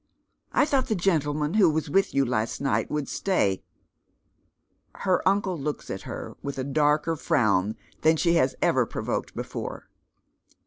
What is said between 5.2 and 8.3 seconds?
uncle looks at her with a darker frown than